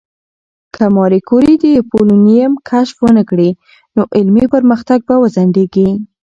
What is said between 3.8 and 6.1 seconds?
نو علمي پرمختګ به وځنډېږي.